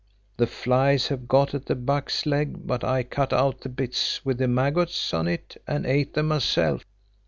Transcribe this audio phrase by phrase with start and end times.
[0.37, 4.39] The flies have got at the buck's leg, but I cut out the bits with
[4.39, 6.83] the maggots on it and ate them myself."